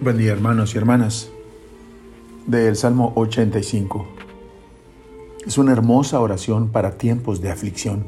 [0.00, 1.28] Buen día hermanos y hermanas
[2.46, 4.06] del Salmo 85.
[5.44, 8.06] Es una hermosa oración para tiempos de aflicción.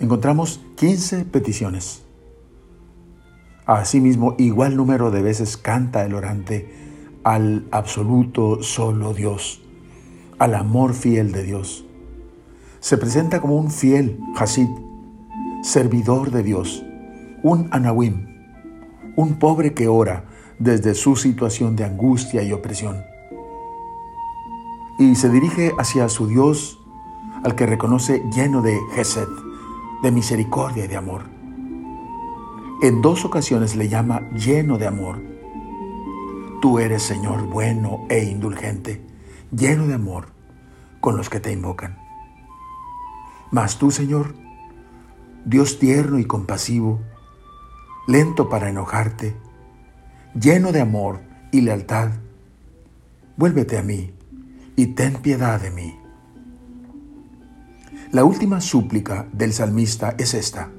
[0.00, 2.02] Encontramos 15 peticiones.
[3.64, 6.68] Asimismo, igual número de veces canta el orante
[7.22, 9.62] al absoluto solo Dios,
[10.40, 11.84] al amor fiel de Dios.
[12.80, 14.68] Se presenta como un fiel Hasid,
[15.62, 16.84] servidor de Dios,
[17.44, 18.33] un Anawim,
[19.16, 20.24] un pobre que ora
[20.58, 23.04] desde su situación de angustia y opresión.
[24.98, 26.80] Y se dirige hacia su Dios,
[27.42, 29.28] al que reconoce lleno de Gesed,
[30.02, 31.22] de misericordia y de amor.
[32.82, 35.20] En dos ocasiones le llama lleno de amor.
[36.60, 39.04] Tú eres Señor bueno e indulgente,
[39.50, 40.28] lleno de amor
[41.00, 41.98] con los que te invocan.
[43.50, 44.34] Mas tú, Señor,
[45.44, 47.00] Dios tierno y compasivo,
[48.06, 49.36] lento para enojarte,
[50.38, 51.20] lleno de amor
[51.52, 52.10] y lealtad,
[53.36, 54.12] vuélvete a mí
[54.76, 55.98] y ten piedad de mí.
[58.10, 60.70] La última súplica del salmista es esta.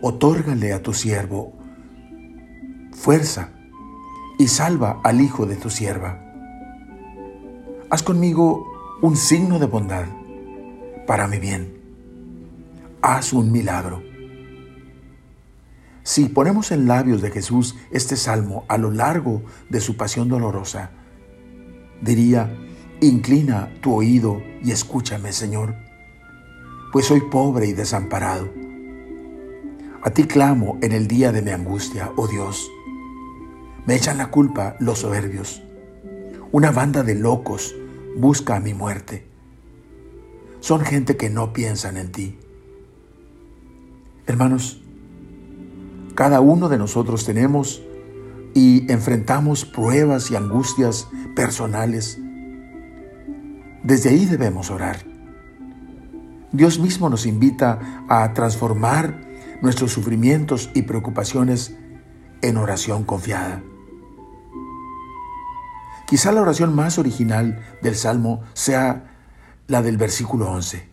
[0.00, 1.52] Otórgale a tu siervo
[2.92, 3.50] fuerza
[4.38, 6.20] y salva al hijo de tu sierva.
[7.90, 8.66] Haz conmigo
[9.02, 10.06] un signo de bondad
[11.06, 11.80] para mi bien.
[13.02, 14.02] Haz un milagro
[16.04, 20.90] si ponemos en labios de Jesús este salmo a lo largo de su pasión dolorosa,
[22.02, 22.54] diría,
[23.00, 25.74] inclina tu oído y escúchame, Señor,
[26.92, 28.52] pues soy pobre y desamparado.
[30.02, 32.70] A ti clamo en el día de mi angustia, oh Dios.
[33.86, 35.62] Me echan la culpa los soberbios.
[36.52, 37.74] Una banda de locos
[38.14, 39.26] busca mi muerte.
[40.60, 42.38] Son gente que no piensan en ti.
[44.26, 44.83] Hermanos,
[46.14, 47.82] cada uno de nosotros tenemos
[48.54, 52.18] y enfrentamos pruebas y angustias personales.
[53.82, 54.98] Desde ahí debemos orar.
[56.52, 59.20] Dios mismo nos invita a transformar
[59.60, 61.74] nuestros sufrimientos y preocupaciones
[62.42, 63.62] en oración confiada.
[66.06, 69.16] Quizá la oración más original del Salmo sea
[69.66, 70.86] la del versículo 11.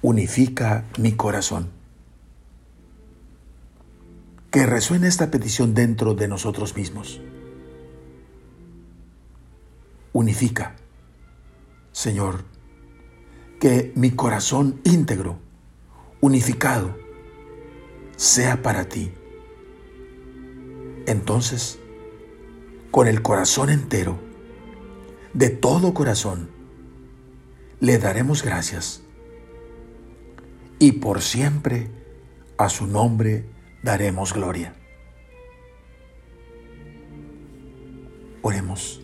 [0.00, 1.83] Unifica mi corazón
[4.54, 7.20] que resuene esta petición dentro de nosotros mismos.
[10.12, 10.76] Unifica,
[11.90, 12.44] Señor,
[13.58, 15.40] que mi corazón íntegro,
[16.20, 16.96] unificado,
[18.14, 19.12] sea para ti.
[21.06, 21.80] Entonces,
[22.92, 24.20] con el corazón entero,
[25.32, 26.48] de todo corazón,
[27.80, 29.02] le daremos gracias
[30.78, 31.90] y por siempre
[32.56, 33.52] a su nombre
[33.84, 34.74] daremos gloria.
[38.40, 39.02] Oremos.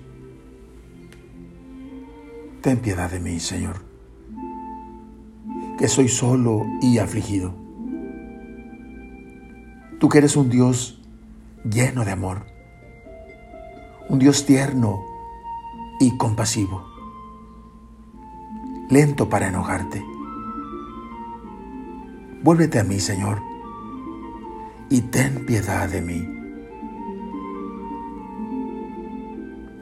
[2.63, 3.85] Ten piedad de mí, Señor,
[5.79, 7.55] que soy solo y afligido.
[9.99, 11.03] Tú que eres un Dios
[11.63, 12.47] lleno de amor,
[14.09, 15.05] un Dios tierno
[16.01, 16.87] y compasivo,
[18.89, 20.03] lento para enojarte.
[22.43, 23.50] Vuélvete a mí, Señor
[24.91, 26.29] y ten piedad de mí.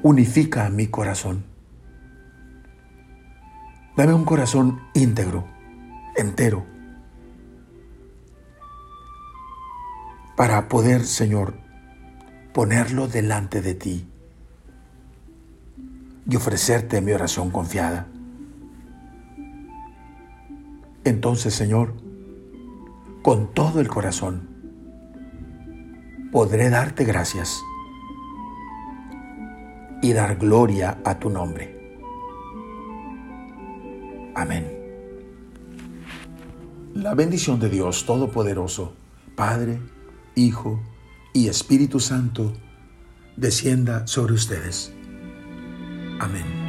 [0.03, 1.45] Unifica mi corazón.
[3.97, 5.45] Dame un corazón íntegro,
[6.15, 6.65] entero,
[10.37, 11.55] para poder, Señor,
[12.53, 14.07] ponerlo delante de ti
[16.29, 18.07] y ofrecerte mi oración confiada.
[21.03, 21.95] Entonces, Señor,
[23.23, 24.58] con todo el corazón,
[26.33, 27.63] podré darte gracias
[30.03, 31.79] y dar gloria a tu nombre.
[34.35, 34.79] Amén.
[36.95, 38.93] La bendición de Dios Todopoderoso,
[39.37, 39.81] Padre,
[40.35, 40.81] Hijo
[41.33, 42.53] y Espíritu Santo,
[43.37, 44.93] descienda sobre ustedes.
[46.21, 46.68] Amén.